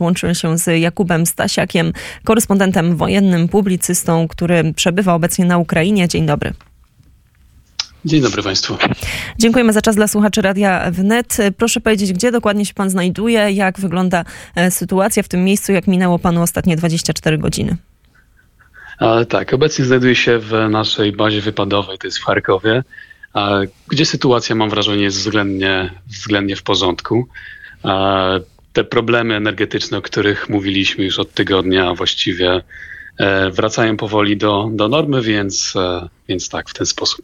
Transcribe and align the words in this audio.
Łączyłem 0.00 0.34
się 0.34 0.58
z 0.58 0.80
Jakubem 0.80 1.26
Stasiakiem, 1.26 1.92
korespondentem 2.24 2.96
wojennym, 2.96 3.48
publicystą, 3.48 4.28
który 4.28 4.74
przebywa 4.74 5.14
obecnie 5.14 5.44
na 5.44 5.58
Ukrainie. 5.58 6.08
Dzień 6.08 6.26
dobry. 6.26 6.52
Dzień 8.04 8.22
dobry 8.22 8.42
Państwu. 8.42 8.76
Dziękujemy 9.38 9.72
za 9.72 9.82
czas 9.82 9.96
dla 9.96 10.08
słuchaczy 10.08 10.42
Radia 10.42 10.90
Wnet. 10.90 11.36
Proszę 11.56 11.80
powiedzieć, 11.80 12.12
gdzie 12.12 12.32
dokładnie 12.32 12.66
się 12.66 12.74
Pan 12.74 12.90
znajduje, 12.90 13.50
jak 13.50 13.80
wygląda 13.80 14.24
e, 14.54 14.70
sytuacja 14.70 15.22
w 15.22 15.28
tym 15.28 15.44
miejscu, 15.44 15.72
jak 15.72 15.86
minęło 15.86 16.18
Panu 16.18 16.42
ostatnie 16.42 16.76
24 16.76 17.38
godziny? 17.38 17.76
E, 19.00 19.24
tak, 19.24 19.54
obecnie 19.54 19.84
znajduję 19.84 20.14
się 20.16 20.38
w 20.38 20.52
naszej 20.70 21.12
bazie 21.12 21.40
wypadowej, 21.40 21.98
to 21.98 22.06
jest 22.06 22.18
w 22.18 22.24
Charkowie, 22.24 22.84
e, 23.34 23.62
gdzie 23.88 24.06
sytuacja, 24.06 24.54
mam 24.54 24.70
wrażenie, 24.70 25.02
jest 25.02 25.18
względnie, 25.18 25.90
względnie 26.06 26.56
w 26.56 26.62
porządku. 26.62 27.28
Te 28.72 28.84
problemy 28.84 29.34
energetyczne, 29.34 29.98
o 29.98 30.02
których 30.02 30.48
mówiliśmy 30.48 31.04
już 31.04 31.18
od 31.18 31.34
tygodnia, 31.34 31.94
właściwie 31.94 32.62
e, 33.18 33.50
wracają 33.50 33.96
powoli 33.96 34.36
do, 34.36 34.68
do 34.72 34.88
normy, 34.88 35.22
więc, 35.22 35.74
e, 35.76 36.08
więc 36.28 36.48
tak, 36.48 36.70
w 36.70 36.74
ten 36.74 36.86
sposób. 36.86 37.22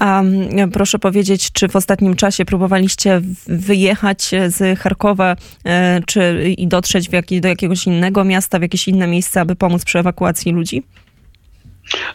A 0.00 0.22
proszę 0.72 0.98
powiedzieć, 0.98 1.52
czy 1.52 1.68
w 1.68 1.76
ostatnim 1.76 2.16
czasie 2.16 2.44
próbowaliście 2.44 3.20
wyjechać 3.46 4.30
z 4.48 4.78
Charkowa 4.78 5.36
e, 5.64 6.00
czy 6.06 6.54
i 6.58 6.68
dotrzeć 6.68 7.08
jak, 7.12 7.26
do 7.40 7.48
jakiegoś 7.48 7.86
innego 7.86 8.24
miasta, 8.24 8.58
w 8.58 8.62
jakieś 8.62 8.88
inne 8.88 9.06
miejsce, 9.06 9.40
aby 9.40 9.56
pomóc 9.56 9.84
przy 9.84 9.98
ewakuacji 9.98 10.52
ludzi? 10.52 10.82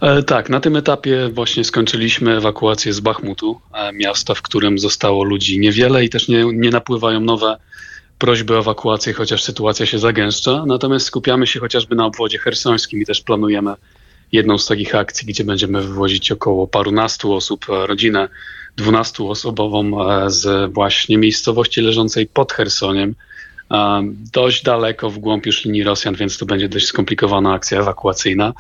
E, 0.02 0.24
tak, 0.24 0.50
na 0.50 0.60
tym 0.60 0.76
etapie 0.76 1.30
właśnie 1.34 1.64
skończyliśmy 1.64 2.38
ewakuację 2.38 2.94
z 2.94 3.00
Bachmutu, 3.00 3.62
e, 3.74 3.94
miasta, 3.94 4.34
w 4.34 4.42
którym 4.42 4.80
zostało 4.80 5.24
ludzi 5.24 5.60
niewiele 5.60 6.06
i 6.06 6.10
też 6.10 6.28
nie, 6.28 6.46
nie 6.54 6.70
napływają 6.70 7.20
nowe 7.20 7.58
prośby 8.18 8.56
o 8.56 8.60
ewakuację, 8.60 9.14
chociaż 9.14 9.44
sytuacja 9.44 9.86
się 9.86 10.00
zagęszcza. 10.00 10.64
Natomiast 10.66 11.06
skupiamy 11.06 11.48
się 11.48 11.60
chociażby 11.60 11.96
na 11.96 12.06
obwodzie 12.06 12.38
hersońskim 12.38 13.02
i 13.02 13.06
też 13.06 13.22
planujemy 13.22 13.74
jedną 14.32 14.58
z 14.58 14.66
takich 14.66 14.96
akcji, 14.96 15.28
gdzie 15.28 15.44
będziemy 15.44 15.82
wywozić 15.82 16.32
około 16.32 16.68
parunastu 16.68 17.34
osób, 17.34 17.66
e, 17.70 17.88
rodzinę 17.88 18.30
dwunastoosobową 18.78 19.92
z 20.28 20.74
właśnie 20.74 21.18
miejscowości 21.18 21.82
leżącej 21.82 22.28
pod 22.28 22.54
Chersoniem, 22.54 23.16
e, 23.72 24.04
dość 24.34 24.64
daleko 24.64 25.10
w 25.10 25.18
głąb 25.18 25.46
już 25.46 25.66
linii 25.66 25.84
Rosjan, 25.84 26.16
więc 26.16 26.38
to 26.38 26.46
będzie 26.46 26.70
dość 26.70 26.86
skomplikowana 26.86 27.54
akcja 27.54 27.80
ewakuacyjna. 27.80 28.54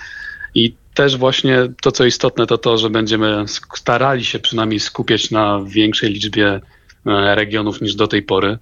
I 0.55 0.73
też 0.99 1.17
właśnie 1.17 1.57
to, 1.81 1.91
co 1.91 2.05
istotne, 2.05 2.47
to 2.47 2.57
to, 2.57 2.77
że 2.77 2.89
będziemy 2.89 3.45
starali 3.75 4.25
się 4.25 4.39
przynajmniej 4.39 4.79
skupiać 4.79 5.31
na 5.31 5.63
większej 5.67 6.09
liczbie 6.09 6.59
regionów 7.05 7.81
niż 7.81 7.95
do 7.95 8.07
tej 8.07 8.23
pory. 8.23 8.57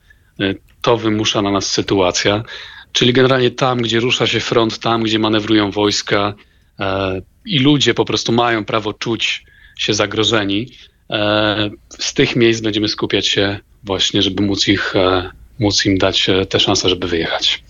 To 0.82 0.98
wymusza 0.98 1.42
na 1.42 1.52
nas 1.52 1.72
sytuacja. 1.72 2.44
Czyli 2.92 3.14
generalnie 3.14 3.52
tam, 3.52 3.82
gdzie 3.82 4.00
rusza 4.00 4.28
się 4.28 4.40
front, 4.40 4.80
tam, 4.80 5.04
gdzie 5.04 5.20
manewrują 5.20 5.72
wojska, 5.72 6.34
E, 6.80 7.22
i 7.46 7.60
ludzie 7.60 7.94
po 7.94 8.06
prostu 8.06 8.32
mają 8.32 8.66
prawo 8.66 8.94
czuć 8.94 9.46
się 9.78 9.94
zagrożeni. 9.94 10.68
E, 11.10 11.70
z 12.00 12.14
tych 12.14 12.36
miejsc 12.36 12.62
będziemy 12.62 12.88
skupiać 12.88 13.28
się 13.28 13.60
właśnie, 13.84 14.22
żeby 14.22 14.44
móc, 14.44 14.68
ich, 14.68 14.96
e, 14.96 15.32
móc 15.60 15.86
im 15.86 15.98
dać 15.98 16.28
tę 16.50 16.60
szansę, 16.60 16.90
żeby 16.90 17.08
wyjechać. 17.08 17.64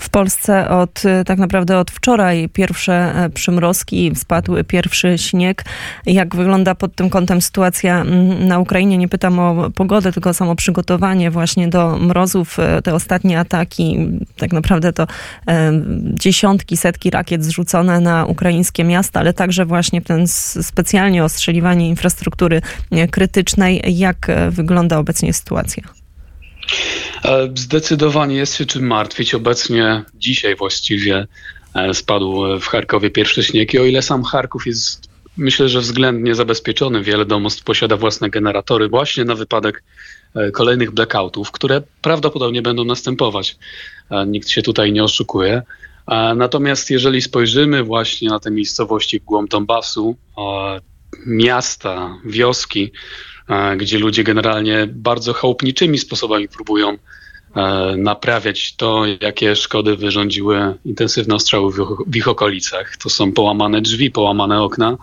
W 0.00 0.08
Polsce 0.10 0.68
od 0.68 1.02
tak 1.26 1.38
naprawdę 1.38 1.78
od 1.78 1.90
wczoraj 1.90 2.48
pierwsze 2.48 2.92
e, 2.94 3.30
przymrozki, 3.30 4.12
spadł 4.14 4.64
pierwszy 4.64 5.18
śnieg. 5.18 5.64
Jak 6.06 6.36
wygląda 6.36 6.74
pod 6.74 6.94
tym 6.94 7.10
kątem 7.10 7.40
sytuacja 7.40 8.04
na 8.38 8.58
Ukrainie? 8.58 8.98
Nie 8.98 9.08
pytam 9.08 9.38
o 9.38 9.70
pogodę, 9.70 10.12
tylko 10.12 10.34
samo 10.34 10.54
przygotowanie 10.54 11.30
właśnie 11.30 11.68
do 11.68 11.98
mrozów. 11.98 12.58
E, 12.58 12.82
te 12.82 12.94
ostatnie 12.94 13.40
ataki, 13.40 14.08
tak 14.36 14.52
naprawdę 14.52 14.92
to 14.92 15.06
e, 15.48 15.72
dziesiątki, 16.14 16.76
setki 16.76 17.10
rakiet 17.10 17.44
zrzucone 17.44 18.00
na 18.00 18.26
ukraińskie 18.26 18.84
miasta, 18.84 19.20
ale 19.20 19.32
także 19.32 19.64
właśnie 19.66 20.02
ten 20.02 20.26
specjalnie 20.62 21.24
ostrzeliwanie 21.24 21.88
infrastruktury 21.88 22.62
krytycznej. 23.10 23.82
Jak 23.86 24.30
wygląda 24.50 24.98
obecnie 24.98 25.32
sytuacja? 25.32 25.99
E, 27.24 27.48
zdecydowanie 27.54 28.36
jest 28.36 28.56
się 28.56 28.66
czym 28.66 28.86
martwić. 28.86 29.34
Obecnie, 29.34 30.04
dzisiaj 30.14 30.56
właściwie, 30.56 31.26
e, 31.74 31.94
spadł 31.94 32.58
w 32.60 32.66
Charkowie 32.66 33.10
pierwszy 33.10 33.42
śnieg 33.42 33.74
i 33.74 33.78
o 33.78 33.84
ile 33.84 34.02
sam 34.02 34.24
Charków 34.24 34.66
jest, 34.66 35.08
myślę, 35.36 35.68
że 35.68 35.80
względnie 35.80 36.34
zabezpieczony, 36.34 37.02
wiele 37.02 37.26
domostw 37.26 37.64
posiada 37.64 37.96
własne 37.96 38.30
generatory 38.30 38.88
właśnie 38.88 39.24
na 39.24 39.34
wypadek 39.34 39.82
e, 40.34 40.50
kolejnych 40.50 40.90
blackoutów, 40.90 41.50
które 41.50 41.82
prawdopodobnie 42.02 42.62
będą 42.62 42.84
następować. 42.84 43.56
Nikt 44.26 44.48
się 44.48 44.62
tutaj 44.62 44.92
nie 44.92 45.04
oszukuje. 45.04 45.62
Natomiast 46.36 46.90
jeżeli 46.90 47.22
spojrzymy 47.22 47.82
właśnie 47.82 48.28
na 48.28 48.40
te 48.40 48.50
miejscowości 48.50 49.20
w 49.20 49.24
głąb 49.24 49.50
Donbasu, 49.50 50.16
miasta, 51.26 52.18
wioski, 52.24 52.92
E, 53.39 53.39
gdzie 53.76 53.98
ludzie 53.98 54.24
generalnie 54.24 54.88
bardzo 54.92 55.32
chałupniczymi 55.32 55.98
sposobami 55.98 56.48
próbują 56.48 56.98
e, 57.56 57.94
naprawiać 57.96 58.76
to, 58.76 59.04
jakie 59.20 59.56
szkody 59.56 59.96
wyrządziły 59.96 60.74
intensywne 60.84 61.34
ostrzały 61.34 61.72
w 62.06 62.16
ich 62.16 62.28
okolicach. 62.28 62.96
To 62.96 63.10
są 63.10 63.32
połamane 63.32 63.80
drzwi, 63.80 64.10
połamane 64.10 64.62
okna, 64.62 64.96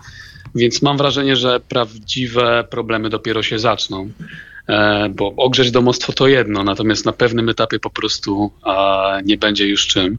więc 0.54 0.82
mam 0.82 0.96
wrażenie, 0.96 1.36
że 1.36 1.60
prawdziwe 1.60 2.64
problemy 2.70 3.10
dopiero 3.10 3.42
się 3.42 3.58
zaczną. 3.58 4.10
E, 4.68 5.08
bo 5.08 5.34
ogrzeć 5.36 5.70
domostwo 5.70 6.12
to 6.12 6.28
jedno, 6.28 6.64
natomiast 6.64 7.04
na 7.04 7.12
pewnym 7.12 7.48
etapie 7.48 7.78
po 7.78 7.90
prostu 7.90 8.50
nie 9.24 9.36
będzie 9.36 9.68
już 9.68 9.86
czym. 9.86 10.18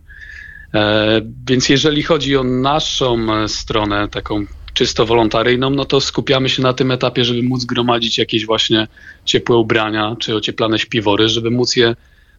Więc 1.47 1.69
jeżeli 1.69 2.03
chodzi 2.03 2.37
o 2.37 2.43
naszą 2.43 3.27
stronę, 3.47 4.07
taką 4.07 4.45
czysto 4.79 5.05
wolontaryjną, 5.05 5.69
no 5.69 5.85
to 5.85 6.01
skupiamy 6.01 6.49
się 6.49 6.61
na 6.61 6.73
tym 6.73 6.91
etapie, 6.91 7.25
żeby 7.25 7.43
móc 7.43 7.65
gromadzić 7.65 8.17
jakieś 8.17 8.45
właśnie 8.45 8.87
ciepłe 9.25 9.57
ubrania 9.57 10.15
czy 10.19 10.35
ocieplane 10.35 10.79
śpiwory, 10.79 11.29
żeby 11.29 11.51
móc 11.51 11.75
je, 11.75 11.95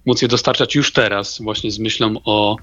móc 0.06 0.22
je 0.22 0.28
dostarczać 0.28 0.74
już 0.74 0.92
teraz, 0.92 1.42
właśnie 1.42 1.70
z 1.70 1.78
myślą 1.78 2.14
o, 2.24 2.56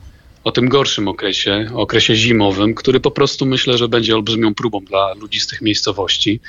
o 0.44 0.52
tym 0.52 0.70
gorszym 0.70 1.08
okresie, 1.08 1.70
okresie 1.74 2.16
zimowym, 2.16 2.76
który 2.76 3.00
po 3.00 3.12
prostu 3.12 3.46
myślę, 3.46 3.78
że 3.78 3.88
będzie 3.88 4.16
olbrzymią 4.16 4.56
próbą 4.56 4.80
dla 4.80 5.14
ludzi 5.14 5.40
z 5.40 5.48
tych 5.48 5.62
miejscowości. 5.62 6.40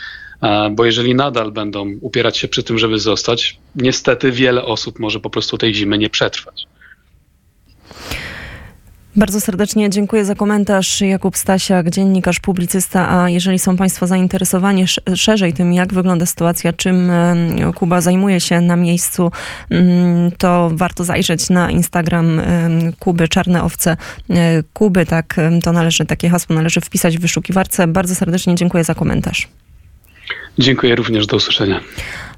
E, 0.42 0.70
bo 0.70 0.84
jeżeli 0.84 1.14
nadal 1.14 1.52
będą 1.52 1.92
upierać 2.00 2.38
się 2.38 2.48
przy 2.48 2.62
tym, 2.62 2.78
żeby 2.78 2.98
zostać, 2.98 3.58
niestety 3.74 4.32
wiele 4.32 4.64
osób 4.64 4.98
może 4.98 5.20
po 5.20 5.30
prostu 5.30 5.58
tej 5.58 5.74
zimy 5.74 5.98
nie 5.98 6.10
przetrwać. 6.10 6.66
Bardzo 9.16 9.40
serdecznie 9.40 9.90
dziękuję 9.90 10.24
za 10.24 10.34
komentarz. 10.34 11.00
Jakub 11.00 11.36
Stasiak, 11.36 11.90
dziennikarz, 11.90 12.40
publicysta. 12.40 13.20
A 13.20 13.28
jeżeli 13.28 13.58
są 13.58 13.76
Państwo 13.76 14.06
zainteresowani 14.06 14.84
szerzej 15.14 15.52
tym, 15.52 15.72
jak 15.72 15.94
wygląda 15.94 16.26
sytuacja, 16.26 16.72
czym 16.72 17.10
Kuba 17.74 18.00
zajmuje 18.00 18.40
się 18.40 18.60
na 18.60 18.76
miejscu, 18.76 19.30
mm, 19.70 20.30
to 20.38 20.70
warto 20.72 21.04
zajrzeć 21.04 21.50
na 21.50 21.70
Instagram 21.70 22.40
Kuby 22.98 23.28
Czarne 23.28 23.62
Owce 23.62 23.96
e, 24.30 24.62
Kuby. 24.72 25.06
Tak, 25.06 25.36
to 25.62 25.72
należy, 25.72 26.06
takie 26.06 26.28
hasło 26.28 26.54
należy 26.54 26.80
wpisać 26.80 27.18
w 27.18 27.20
wyszukiwarce. 27.20 27.86
Bardzo 27.86 28.14
serdecznie 28.14 28.54
dziękuję 28.54 28.84
za 28.84 28.94
komentarz. 28.94 29.48
Dziękuję 30.58 30.96
również. 30.96 31.26
Do 31.26 31.36
usłyszenia. 31.36 31.80